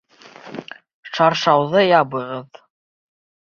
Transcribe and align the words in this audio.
Шаршауҙы 1.19 1.87
ябығыҙ! 1.87 2.61